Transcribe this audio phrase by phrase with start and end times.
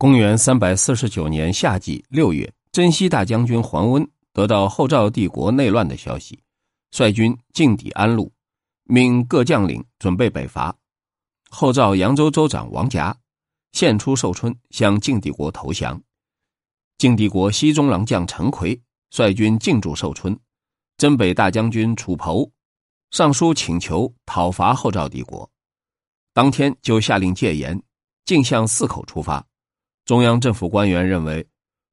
[0.00, 6.40] 公元三百四十九年夏季六月，征西大将军黄温得到后赵帝国内乱的消息，
[6.92, 8.32] 率军进抵安陆，
[8.84, 10.72] 命各将领准备北伐。
[11.50, 13.12] 后赵扬州州长王夹
[13.72, 16.00] 献出寿春，向晋帝国投降。
[16.98, 18.80] 晋帝国西中郎将陈奎
[19.10, 20.38] 率军进驻寿春，
[20.96, 22.48] 征北大将军楚侯
[23.10, 25.50] 上书请求讨伐后赵帝国，
[26.32, 27.82] 当天就下令戒严，
[28.26, 29.44] 径向泗口出发。
[30.08, 31.46] 中央政府官员认为，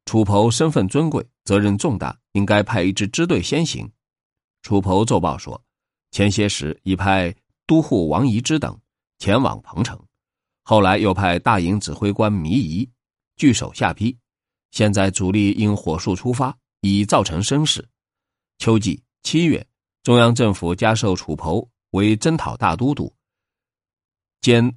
[0.06, 3.92] 楚侯身份尊贵，责任重大，应该派一支支队先行。
[4.62, 5.62] 楚侯奏报说，
[6.12, 7.36] 前些时已派
[7.68, 8.80] 都护王仪之等
[9.20, 10.02] 前往彭城，
[10.64, 12.90] 后来又派大营指挥官糜仪
[13.36, 14.18] 据守下邳，
[14.72, 17.86] 现在主力因火速出发，已造成声势。
[18.60, 19.68] 秋季七月，
[20.04, 23.14] 中央政府加授楚侯为征讨大都督，
[24.40, 24.74] 兼。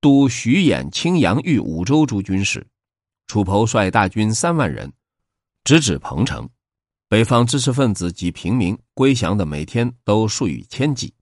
[0.00, 2.66] 都徐兖青阳豫五州诸军事，
[3.26, 4.90] 楚侯率大军三万人，
[5.62, 6.48] 直指彭城。
[7.06, 11.12] 北方知识分子及平民归降的每天都数以千计。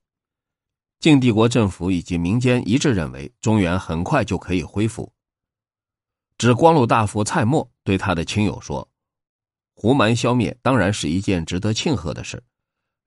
[1.01, 5.13] 晋帝国政府以及民间一致认为，中原很快就可以恢复。
[6.37, 8.89] 指光禄大夫蔡瑁对他的亲友说
[9.75, 12.41] ：“胡蛮消灭当然是一件值得庆贺的事，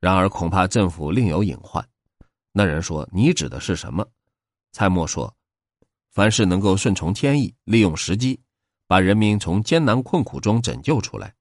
[0.02, 1.88] 然而恐怕政府另有隐患。”
[2.52, 4.06] 那人说：“你指的是什么？”
[4.74, 5.34] 蔡瑁说。
[6.12, 8.40] 凡是能够顺从天意，利用时机，
[8.86, 11.34] 把人民从艰难困苦中拯救出来，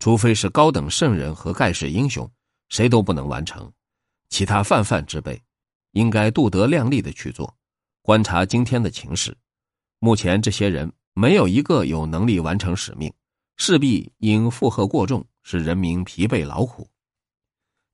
[0.00, 2.28] 除非是高等圣人和盖世英雄，
[2.68, 3.72] 谁都不能完成。
[4.28, 5.40] 其他泛泛之辈，
[5.92, 7.56] 应该度德量力的去做。
[8.02, 9.36] 观察今天的情势，
[10.00, 13.12] 目前这些人没有一个有能力完成使命，
[13.56, 16.90] 势必因负荷过重，使人民疲惫劳苦。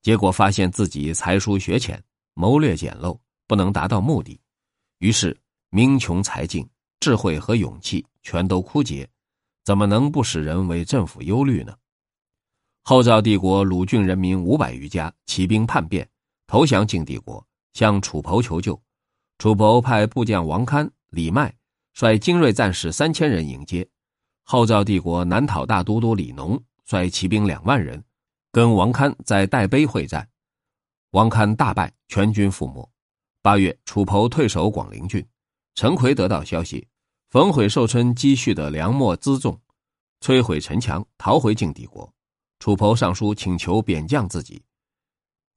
[0.01, 4.41] 结果发现自己才疏学浅，谋略简陋，不能达到目的。
[5.05, 5.39] 于是，
[5.69, 6.67] 民穷财尽，
[6.99, 9.07] 智慧和勇气全都枯竭，
[9.63, 11.77] 怎么能不使人为政府忧虑呢？
[12.85, 16.09] 后赵帝国鲁郡人民五百余家起兵叛变，
[16.47, 18.83] 投降晋帝国，向楚侯求救。
[19.37, 21.55] 楚侯派部将王堪、李迈
[21.93, 23.87] 率精锐战士三千人迎接。
[24.43, 28.03] 后赵帝国南讨大都督李农率骑兵两万人，
[28.51, 30.27] 跟王堪在代碑会战，
[31.11, 32.91] 王堪大败，全军覆没。
[33.45, 35.23] 八月，楚侯退守广陵郡，
[35.75, 36.89] 陈奎得到消息，
[37.29, 39.61] 焚毁寿春积蓄的粮秣辎重，
[40.23, 42.11] 摧毁城墙，逃回晋帝国。
[42.59, 44.65] 楚侯上书请求贬降自己，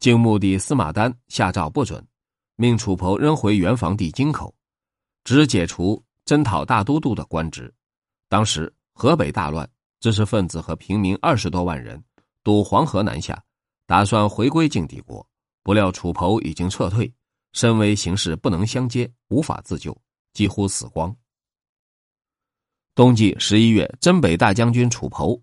[0.02, 2.06] 晋穆帝司马丹下诏不准，
[2.58, 4.54] 命楚侯扔回原房地京口，
[5.24, 7.74] 只解除征讨大都督的官职。
[8.28, 9.66] 当时河北大乱，
[10.02, 12.04] 知识分子和平民二十多万人
[12.44, 13.42] 渡黄河南下，
[13.86, 15.26] 打算回归晋帝国，
[15.64, 17.10] 不料楚侯已经撤退。
[17.54, 19.96] 身为形势不能相接，无法自救，
[20.34, 21.16] 几乎死光。
[22.94, 25.42] 冬季十一月，征北大将军楚侯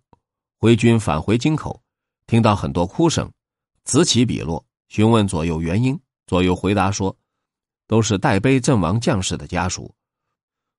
[0.59, 1.83] 回军返回京口，
[2.27, 3.33] 听到很多哭声，
[3.85, 5.99] 此起彼落，询问左右原因。
[6.27, 7.17] 左右回答说，
[7.87, 9.95] 都是代碑阵亡将士的家属。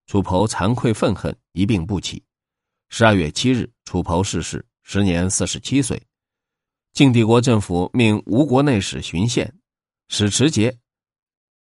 [0.08, 2.24] 楚侯惭愧愤恨，一病不起。
[2.90, 6.02] 十二月七日，楚侯逝世，时年四十七岁。
[6.94, 9.54] 晋帝国政府命吴国内史巡县、
[10.10, 10.76] 史持节。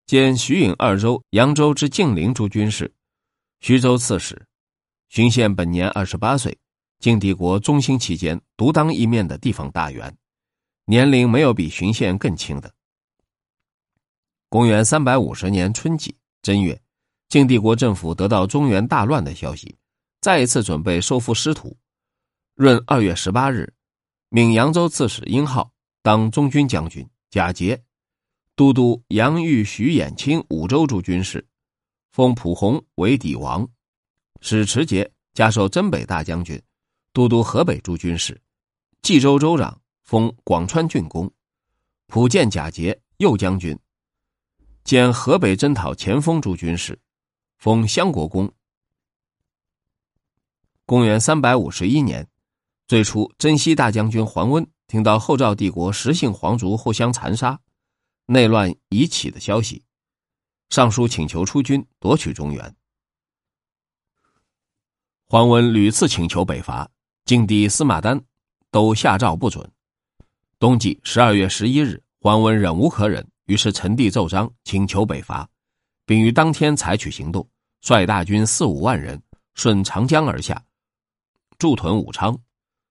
[0.07, 2.93] 兼徐颖二州、扬州之晋陵诸军事，
[3.61, 4.47] 徐州刺史，
[5.09, 6.59] 荀宪本年二十八岁，
[6.99, 10.15] 晋帝国中兴期间独当一面的地方大员，
[10.85, 12.73] 年龄没有比荀宪更轻的。
[14.49, 16.79] 公元三百五十年春季正月，
[17.29, 19.79] 晋帝国政府得到中原大乱的消息，
[20.21, 21.75] 再一次准备收复失土。
[22.57, 23.73] 闰二月十八日，
[24.29, 27.83] 命扬州刺史殷浩当中军将军，贾节。
[28.63, 31.45] 都督杨玉、徐衍清五州诸军事，
[32.13, 33.67] 封蒲弘为底王；
[34.41, 36.63] 史持节加授征北大将军，
[37.13, 38.37] 都督河北诸军事；
[39.03, 41.29] 冀州州长封广川郡公；
[42.07, 43.77] 普建贾节右将军，
[44.85, 46.97] 兼河北征讨前锋诸军事，
[47.59, 48.49] 封襄国公。
[50.87, 52.25] 公元三百五十一年，
[52.87, 57.59] 最初征西大将军桓温听到后赵帝国十姓皇族互相残杀。
[58.33, 59.85] 内乱已起的消息，
[60.71, 62.75] 上书请求出军夺取中原。
[65.27, 66.91] 桓温屡次请求北伐，
[67.27, 68.19] 晋帝司马丹
[68.71, 69.71] 都下诏不准。
[70.59, 75.47] 冬季十二月十一日，桓温忍无可忍，于是陈帝奏章请求北伐，
[76.07, 77.47] 并于当天采取行动，
[77.83, 80.65] 率大军四五万人顺长江而下，
[81.59, 82.35] 驻屯武昌。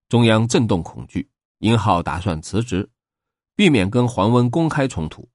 [0.08, 1.28] 中央震动恐惧，
[1.58, 2.88] 殷浩打算辞职。
[3.56, 5.30] 避免跟桓温公开冲突，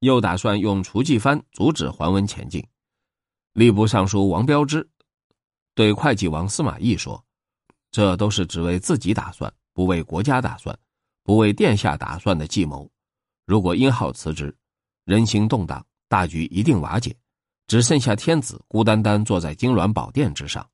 [0.00, 2.66] 又打算用锄继藩阻止桓温前进。
[3.54, 4.86] 吏部尚书王彪之
[5.74, 7.24] 对会稽王司马懿说
[7.90, 10.78] ：“这都是只为自己打算，不为国家打算，
[11.22, 12.90] 不为殿下打算的计谋。
[13.46, 14.54] 如果殷浩辞职，
[15.04, 17.16] 人心动荡，大局一定瓦解，
[17.66, 20.68] 只剩下天子孤单单坐在金銮宝殿之上。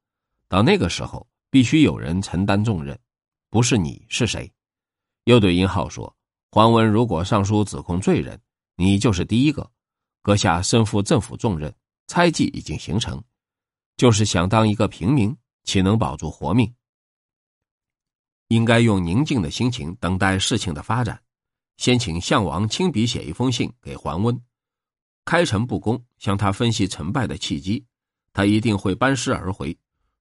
[0.48, 2.98] 到那个时候，必须有人承担重任，
[3.48, 4.52] 不是你是谁？”
[5.24, 6.12] 又对殷浩说。
[6.54, 8.38] 桓温如果上书指控罪人，
[8.76, 9.72] 你就是第一个。
[10.20, 11.74] 阁下身负政府重任，
[12.06, 13.24] 猜忌已经形成，
[13.96, 15.34] 就是想当一个平民，
[15.64, 16.70] 岂能保住活命？
[18.48, 21.18] 应该用宁静的心情等待事情的发展。
[21.78, 24.38] 先请项王亲笔写一封信给桓温，
[25.24, 27.82] 开诚布公向他分析成败的契机，
[28.34, 29.74] 他一定会班师而回。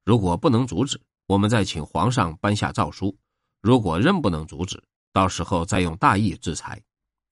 [0.06, 3.14] 如果不能阻止，我们再请皇上颁下诏书；
[3.60, 4.82] 如果仍不能阻止，
[5.14, 6.82] 到时候再用大义制裁，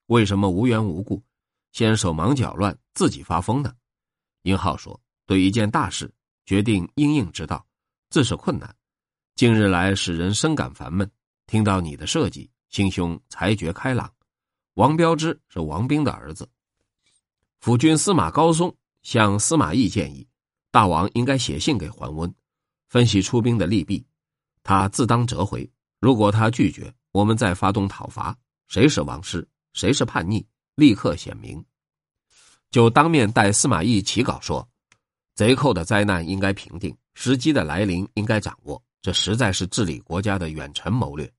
[0.08, 1.24] 为什么无缘无故
[1.72, 3.74] 先手忙脚乱自己发疯呢？
[4.44, 6.12] 殷浩说：“对一件大事
[6.46, 7.66] 决定应应之道，
[8.10, 8.76] 自是困难。
[9.36, 11.10] 近日来使人深感烦闷。
[11.46, 14.12] 听到你的设计，心胸才觉开朗。”
[14.76, 16.50] 王彪之是王兵的儿子。
[17.60, 20.26] 辅军司马高松向司马懿建议，
[20.72, 22.34] 大王应该写信给桓温，
[22.88, 24.06] 分析出兵的利弊，
[24.64, 25.70] 他自当折回。
[26.00, 30.46] 如果他拒绝，我们再发动讨伐，谁是王师，谁是叛逆，
[30.76, 31.64] 立刻显明。
[32.72, 34.68] 就当面带司马懿起稿说，
[35.36, 38.82] 贼寇的灾难应该平定，时机的来临应该掌握。
[39.02, 41.32] 这实在是治理国家的远程谋略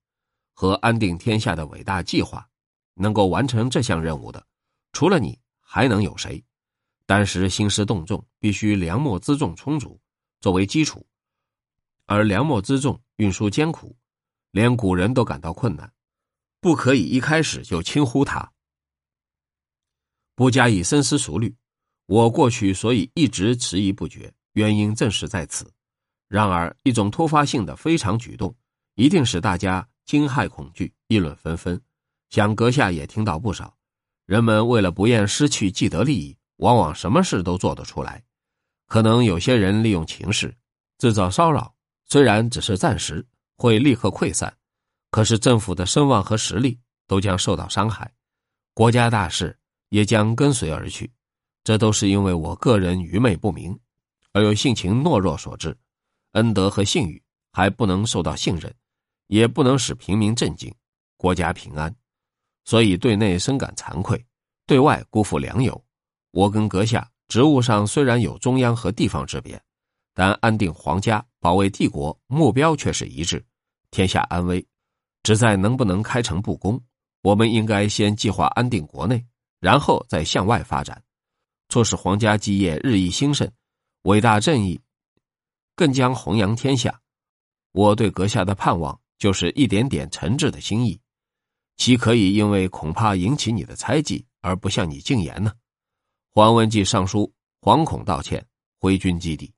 [0.53, 2.47] 和安定天下的伟大计划。
[2.93, 4.45] 能够完成这项任务的，
[4.91, 6.43] 除了你，还能有谁？
[7.05, 9.99] 当时兴师动众，必须粮秣辎重充足
[10.41, 11.03] 作为基础，
[12.05, 13.95] 而粮秣辎重运输艰苦。
[14.51, 15.91] 连古人都感到困难，
[16.59, 18.51] 不可以一开始就轻忽他，
[20.35, 21.55] 不加以深思熟虑。
[22.05, 25.71] 我过去所以一直迟疑不决，原因正是在此。
[26.27, 28.53] 然而，一种突发性的非常举动，
[28.95, 31.81] 一定使大家惊骇恐惧，议论纷纷。
[32.29, 33.77] 想阁下也听到不少。
[34.25, 38.23] 人们为了不愿失去既得利益，往往什么事都做得出来。
[38.87, 40.53] 可能有些人利用情势
[40.97, 41.73] 制造骚扰，
[42.05, 43.25] 虽然只是暂时。
[43.61, 44.51] 会立刻溃散，
[45.11, 48.11] 可是政府的声望和实力都将受到伤害，
[48.73, 49.55] 国家大事
[49.89, 51.11] 也将跟随而去。
[51.63, 53.79] 这都是因为我个人愚昧不明，
[54.33, 55.77] 而又性情懦弱所致。
[56.31, 57.21] 恩德和信誉
[57.53, 58.73] 还不能受到信任，
[59.27, 60.73] 也不能使平民镇静，
[61.15, 61.95] 国家平安。
[62.65, 64.25] 所以对内深感惭愧，
[64.65, 65.79] 对外辜负良友。
[66.31, 69.61] 我跟阁下职务上虽然有中央和地方之别，
[70.15, 73.45] 但安定皇家、保卫帝国目标却是一致。
[73.91, 74.65] 天下安危，
[75.21, 76.81] 只在能不能开诚布公。
[77.21, 79.23] 我们应该先计划安定国内，
[79.59, 80.99] 然后再向外发展，
[81.69, 83.47] 促使皇家基业日益兴盛，
[84.03, 84.81] 伟大正义
[85.75, 86.99] 更将弘扬天下。
[87.73, 90.99] 我对阁下的盼望，就是一点点诚挚的心意，
[91.77, 95.53] 岂可以因为恐怕引起你的猜忌而不向你进言呢？
[96.33, 98.43] 黄文季上书，惶恐道歉，
[98.79, 99.53] 回军基地。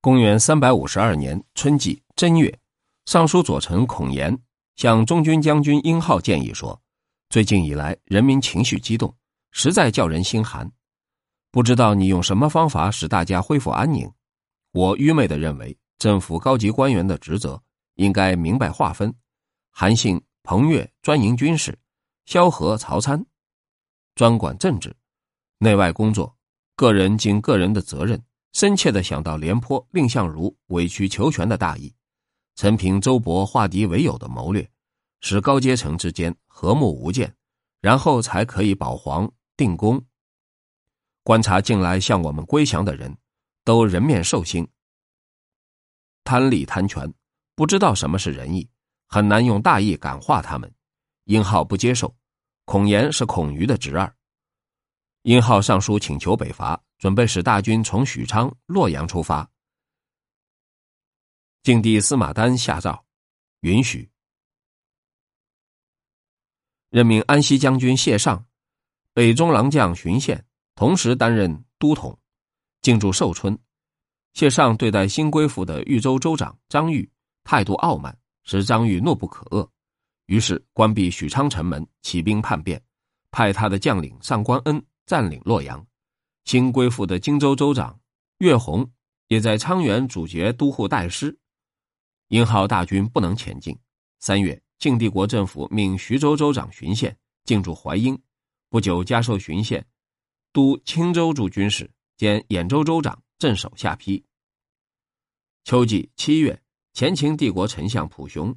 [0.00, 2.56] 公元三百五十二年春季正月。
[3.08, 4.38] 尚书左丞孔颜
[4.76, 6.78] 向中军将军殷浩建议说
[7.30, 9.16] ：“最近以来，人民情绪激动，
[9.50, 10.70] 实在叫人心寒。
[11.50, 14.12] 不知道你用什么方法使大家恢复安宁？
[14.72, 17.58] 我愚昧的认为，政府高级官员的职责
[17.94, 19.14] 应该明白划分。
[19.70, 21.78] 韩信、彭越专营军事，
[22.26, 23.24] 萧何、曹参
[24.16, 24.94] 专管政治，
[25.56, 26.36] 内外工作，
[26.76, 28.22] 个人尽个人的责任。
[28.52, 31.90] 深切的想到廉颇、蔺相如委曲求全的大义。”
[32.58, 34.68] 陈平、周勃化敌为友的谋略，
[35.20, 37.32] 使高阶层之间和睦无间，
[37.80, 40.04] 然后才可以保皇定功。
[41.22, 43.16] 观察近来向我们归降的人，
[43.62, 44.66] 都人面兽心，
[46.24, 47.14] 贪利贪权，
[47.54, 48.68] 不知道什么是仁义，
[49.06, 50.68] 很难用大义感化他们。
[51.26, 52.12] 殷浩不接受，
[52.64, 54.12] 孔颜是孔瑜的侄儿。
[55.22, 59.48] 殷浩上书请求北伐，准备使大军从许昌、洛阳出发。
[61.68, 63.04] 晋帝司马丹下诏，
[63.60, 64.08] 允许
[66.88, 68.42] 任命安西将军谢尚，
[69.12, 70.42] 北中郎将荀宪，
[70.74, 72.18] 同时担任都统，
[72.80, 73.58] 进驻寿春。
[74.32, 77.06] 谢尚对待新归附的豫州州长张玉
[77.44, 79.68] 态度傲慢，使张玉怒不可遏，
[80.24, 82.82] 于是关闭许昌城门，起兵叛变，
[83.30, 85.86] 派他的将领上官恩占领洛阳。
[86.46, 88.00] 新归附的荆州州长
[88.38, 88.90] 岳宏
[89.26, 91.38] 也在昌原主角都护代师。
[92.28, 93.76] 英浩大军不能前进。
[94.18, 98.20] 三月，晋帝国政府命徐州州长荀县进驻淮阴，
[98.68, 99.86] 不久加授荀宪
[100.52, 104.22] 督青州驻军使兼兖州州长，镇守下邳。
[105.64, 106.60] 秋季七月，
[106.92, 108.54] 前秦帝国丞相蒲雄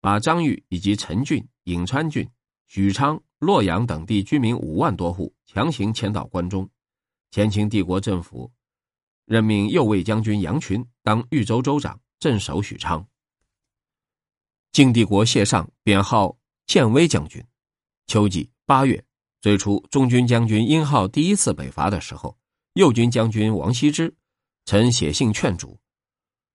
[0.00, 2.28] 把张玉以及陈郡、颍川郡、
[2.66, 6.68] 许昌、洛阳等地居民五万多户强行迁到关中。
[7.30, 8.50] 前秦帝国政府
[9.26, 13.06] 任命右卫将军杨群当豫州州长，镇守许昌。
[14.72, 16.34] 晋帝国谢尚贬号
[16.66, 17.44] 建威将军。
[18.06, 19.04] 秋季八月，
[19.42, 22.34] 最初中军将军殷浩第一次北伐的时候，
[22.72, 24.16] 右军将军王羲之
[24.64, 25.78] 曾写信劝阻，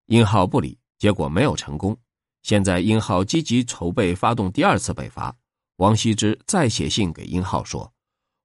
[0.07, 1.95] 殷浩不理，结果没有成功。
[2.41, 5.37] 现在殷浩积极筹备发动第二次北伐，
[5.75, 7.93] 王羲之再写信给殷浩说：“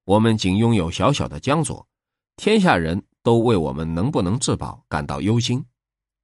[0.04, 1.88] 我们仅拥有小小的江左，
[2.36, 5.64] 天下人都为我们能不能自保感到忧心，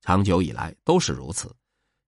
[0.03, 1.51] 长久以来都是如此。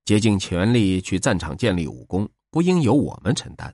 [0.05, 3.73] 竭尽全力去战场建立武功，不应由我们承担。”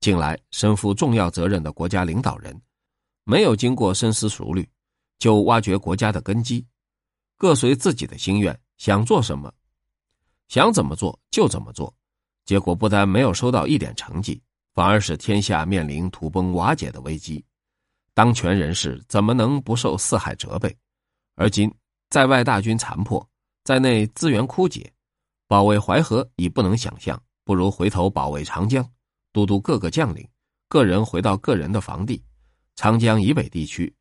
[0.00, 2.60] 近来身负重要责任的国家领导人，
[3.24, 4.68] 没有经过深思熟虑，
[5.20, 6.66] 就挖掘国家的根基，
[7.38, 9.52] 各随自己的心愿，想做什么，
[10.48, 11.94] 想怎么做就怎么做，
[12.44, 14.42] 结果不但没有收到一点成绩，
[14.74, 17.44] 反而使天下面临土崩瓦解的危机。
[18.12, 20.76] 当权人士怎么能不受四海责备？
[21.36, 21.72] 而今
[22.10, 23.24] 在外大军残破，
[23.62, 24.91] 在内资源枯竭，
[25.52, 28.82] 保卫淮河已不能想象，不如回头保卫长江。
[29.34, 30.26] 都督各个将领，
[30.66, 32.24] 个人回到个人的防地，
[32.74, 33.94] 长江以北地区，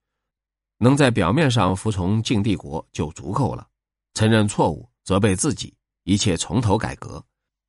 [0.77, 3.67] 能在表面上服从晋帝国就足够了。
[4.13, 7.22] 承认错误，责备自己，一切从头改革，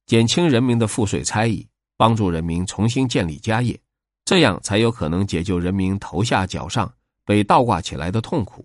[0.06, 3.76] 减轻人民的赋税差役，帮助人民重新建立家业，
[4.24, 6.88] 这样才有可能解救人民头下脚上
[7.24, 8.64] 被倒挂起来的痛苦。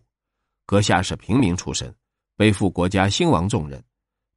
[0.67, 1.91] 阁下是平民出身，
[2.35, 3.83] 背负国家兴亡重任，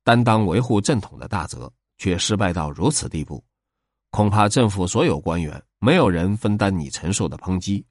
[0.04, 3.44] 担当维护正统的大责，却失败到如此地步。
[4.10, 7.84] 恐怕政府所有官员没有人分担你承受的抨击。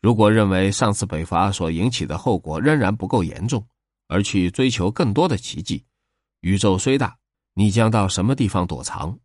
[0.00, 3.64] 如果认为上次北伐所引起的后果仍然不够严重，
[4.08, 5.84] 而去追求更多的奇迹，
[6.40, 7.16] 宇宙虽大，
[7.54, 9.16] 你将到什么地方躲藏？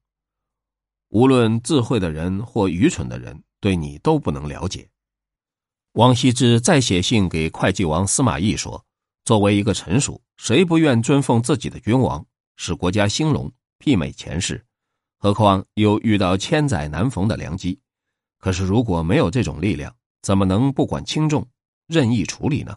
[1.10, 4.90] 无论智慧的人或愚蠢的人，对你都不能了解。
[5.94, 8.86] 王羲之再写信给会稽王司马懿说
[9.28, 14.66] ：“作为一个臣属，谁不愿尊奉自己的君王，使国家兴隆，媲美前世？”
[15.20, 17.78] 何况又遇到千载难逢的良机，
[18.40, 21.46] 可是如果没有这种力量，怎么能不管轻重，
[21.88, 22.74] 任意处理呢？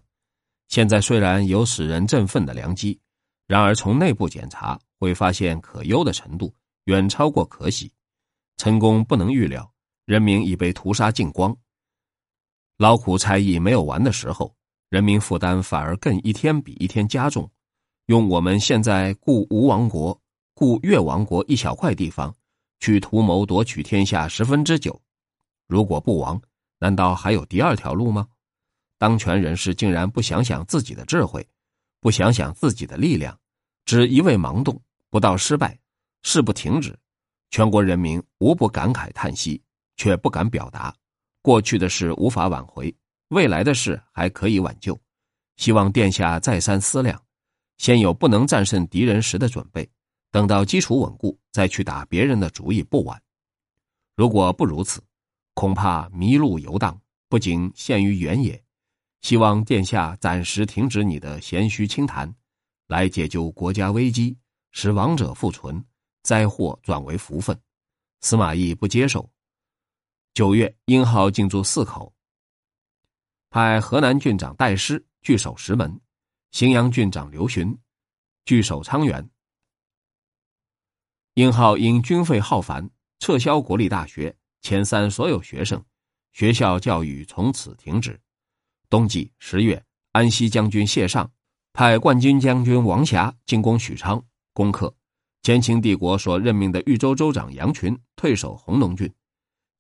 [0.67, 2.99] 现在虽然有使人振奋的良机，
[3.47, 6.53] 然而从内部检查会发现可忧的程度
[6.87, 7.93] 远超过可喜，
[8.57, 9.73] 成功不能预料，
[10.05, 11.57] 人民已被屠杀尽光，
[12.77, 14.53] 劳苦差役没有完的时候，
[14.91, 17.51] 人民负担反而更一天比一天加重。
[18.07, 20.21] 用我们现在故吴王国。
[20.53, 22.35] 故越王国一小块地方，
[22.81, 25.01] 去图谋夺取天下十分之九。
[25.67, 26.39] 如果不亡，
[26.79, 28.29] 难道还有第二条路吗？
[28.99, 31.49] 当权人士竟然不想想自己的智慧，
[31.99, 33.39] 不想想自己的力量，
[33.87, 34.79] 只一味盲动，
[35.09, 35.79] 不到失败，
[36.23, 36.95] 誓不停止。
[37.51, 39.63] 全国人民无不感慨叹息，
[39.97, 40.95] 却不敢表达。
[41.41, 42.95] 过去的事无法挽回，
[43.31, 44.99] 未来的事还可以挽救。
[45.57, 47.21] 希望殿下再三思量，
[47.79, 49.89] 先有不能战胜敌人时的准备。
[50.31, 53.21] 等到基础稳固，再去打别人的主意不晚。
[54.15, 55.03] 如果不如此，
[55.55, 58.63] 恐怕迷路游荡，不仅陷于原野。
[59.23, 62.33] 希望殿下暂时停止你的闲虚轻谈，
[62.87, 64.37] 来解救国家危机，
[64.71, 65.85] 使亡者复存，
[66.23, 67.59] 灾祸转为福分。
[68.23, 69.29] 司马懿不接受。
[70.33, 72.13] 九月，英豪进驻泗口，
[73.51, 76.01] 派河南郡长戴师据守石门，
[76.53, 77.77] 荥阳郡长刘询
[78.45, 79.29] 据守昌原。
[81.35, 82.89] 殷浩因军费浩繁，
[83.19, 85.85] 撤销国立大学，遣散所有学生，
[86.31, 88.21] 学校教育从此停止。
[88.89, 91.29] 冬季十月，安西将军谢尚
[91.73, 94.95] 派冠军将军王霞进攻许昌，攻克。
[95.43, 99.13] 前秦帝国所任命的豫州州长杨群退守弘农郡，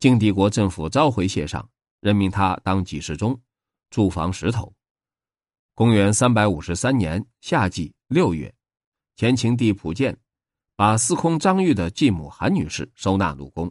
[0.00, 3.40] 晋帝国政府召回谢尚，任命他当给事中，
[3.90, 4.72] 驻防石头。
[5.74, 8.54] 公元三百五十三年夏季六月，
[9.16, 10.16] 前秦帝普建。
[10.76, 13.70] 把司空张玉的继母韩女士收纳入宫，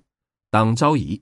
[0.51, 1.19] 当昭仪。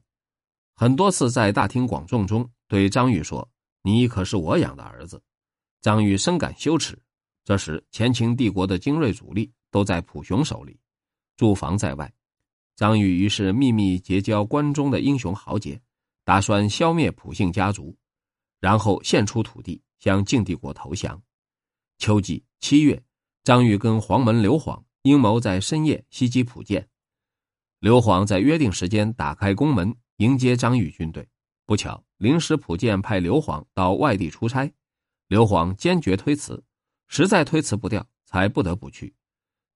[0.75, 3.49] 很多次在大庭广众中对张玉说
[3.83, 5.23] ：“你可是我养的儿子。”
[5.79, 7.01] 张玉深感羞耻。
[7.45, 10.77] 这时，前秦帝国的精锐主力都在普雄手里，
[11.37, 12.13] 驻防在外。
[12.75, 15.81] 张玉于是秘密结交关中的英雄豪杰，
[16.25, 17.95] 打算消灭普姓家族，
[18.59, 21.21] 然后献出土地向晋帝国投降。
[21.97, 23.03] 秋季七月，
[23.43, 24.83] 张玉跟黄门刘晃。
[25.03, 26.85] 阴谋在深夜袭击蒲建，
[27.79, 31.25] 刘晃在约定时间打开宫门迎接张玉军队。
[31.65, 34.69] 不巧，临时蒲建派刘晃到外地出差，
[35.29, 36.61] 刘晃坚决推辞，
[37.07, 39.15] 实在推辞不掉，才不得不去。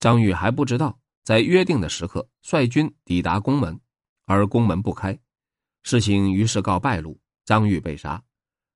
[0.01, 3.79] 张玉还不知道，在约定的时刻，率军抵达宫门，
[4.25, 5.17] 而宫门不开，
[5.83, 8.21] 事情于是告败露，张玉被杀。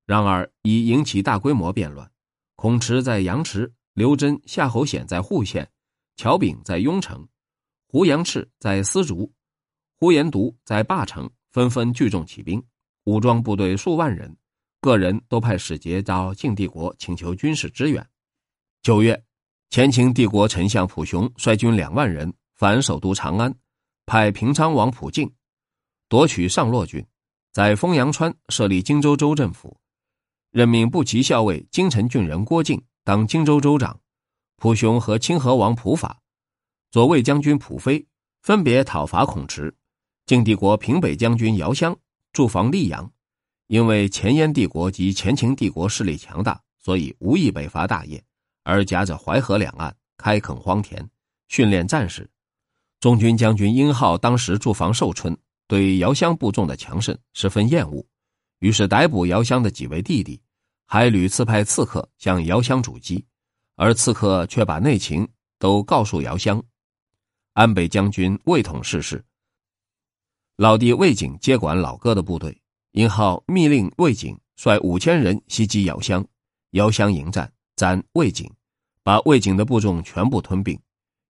[0.06, 2.12] 然而已引起大规模变乱，
[2.56, 5.70] 孔池在阳池，刘真、夏侯显在户县，
[6.16, 7.28] 乔炳在雍城，
[7.88, 9.34] 胡杨赤在丝竹，
[9.96, 12.64] 胡延独在霸城，纷纷聚众起兵，
[13.06, 14.38] 武装部队数万人。
[14.80, 18.08] 个人都派使节到晋帝国请求军事支援。
[18.84, 19.26] 九月，
[19.72, 23.56] 前秦帝国丞相普雄率军两万人返首都长安，
[24.06, 25.34] 派平昌王蒲敬
[26.08, 27.04] 夺取上洛郡，
[27.52, 29.76] 在丰阳川设立荆州州政府，
[30.56, 34.00] 任命步骑校尉京城郡人郭靖当荆州州长。
[34.56, 36.18] 蒲雄和清河王蒲法、
[36.92, 38.08] 左卫将军蒲飞
[38.42, 39.76] 分别讨伐孔池。
[40.26, 41.94] 晋帝国平北将军姚襄
[42.32, 43.12] 驻防溧阳。
[43.68, 48.24] 因为前燕帝国及前秦帝国势力强大，所以无意北伐大业，
[48.64, 51.06] 而夹着淮河两岸开垦荒田，
[51.50, 52.30] 训练战士。
[53.02, 58.06] 中军将军殷浩当时驻防寿春，对姚襄部众的强盛十分厌恶，
[58.60, 60.40] 于是逮捕姚襄的几位弟弟，
[60.86, 63.26] 还屡次派刺客向姚襄阻击，
[63.76, 65.28] 而刺客却把内情
[65.60, 66.64] 都告诉姚襄。
[67.54, 69.24] 安北将军魏统逝世，
[70.58, 72.62] 老弟魏景接管老哥的部队。
[72.92, 76.26] 殷浩密令魏景率五千人袭击姚襄，
[76.72, 78.50] 姚襄迎战，斩魏景，
[79.04, 80.80] 把魏景的部众全部吞并。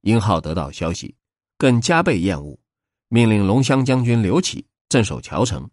[0.02, 1.16] 殷浩得到消息，
[1.58, 2.60] 更加倍厌恶，
[3.08, 5.68] 命令龙骧将军刘启镇守谯城，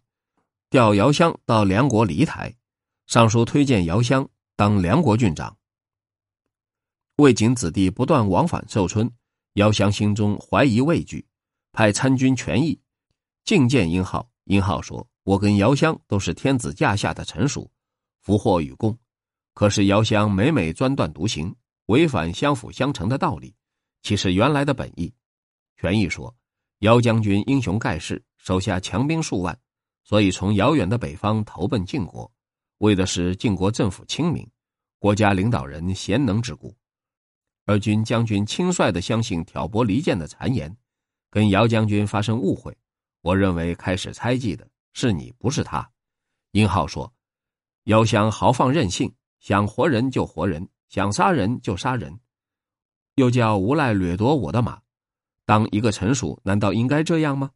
[0.71, 2.55] 调姚襄到梁国黎台，
[3.05, 5.57] 上书推荐姚襄当梁国郡长。
[7.17, 9.11] 魏景子弟不断往返寿春，
[9.53, 11.25] 姚襄心中怀疑畏惧，
[11.71, 12.79] 派参军权益
[13.45, 14.29] 觐见殷浩。
[14.45, 15.07] 殷浩说。
[15.25, 17.71] 我跟姚襄都是天子驾下的臣属，
[18.19, 18.99] 福祸与共。
[19.53, 21.55] 可是姚襄每每专断独行，
[21.85, 23.55] 违反相辅相成的道理，
[24.01, 25.13] 岂是原来的本意？
[25.77, 26.35] 权益说，
[26.79, 29.57] 姚将军英雄盖世，手下强兵数万，
[30.03, 32.29] 所以从遥远的北方投奔晋国，
[32.83, 34.45] 为的是晋国政府清明，
[34.99, 36.75] 国家领导人贤能之故。
[37.65, 40.75] 而君将军轻率的相信挑拨离间的谗言，
[41.29, 42.77] 跟姚将军发生误会。
[43.21, 44.67] 我认为开始猜忌的。
[44.95, 45.89] 是你不是他，
[46.51, 47.11] 殷浩说
[47.85, 52.19] ：“姚襄豪放任性，想活人就活人，想杀人就杀人，
[53.15, 54.79] 又叫无赖掠夺我的马。
[55.45, 57.49] 当一个臣属，难道应该这样吗？”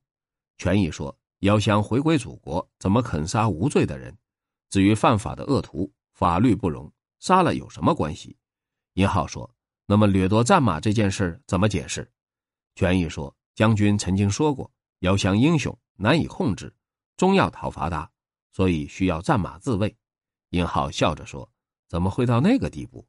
[0.58, 4.18] 权益说：“姚襄回归祖国，怎么肯杀无罪的人？
[4.70, 8.38] 至于犯法的恶徒，法律不容，杀了有什么关系？”
[8.94, 9.50] 殷浩说
[9.86, 12.10] ：“那么掠夺战马这件事怎么解释？”
[12.76, 16.74] 权益说：“将军曾经说过，遥相英雄，难以控制。”
[17.18, 18.08] 终要讨伐他，
[18.52, 19.98] 所以需要战马自卫。
[20.50, 21.52] 殷浩笑着说
[21.90, 23.08] ：“怎么会到那个地步？”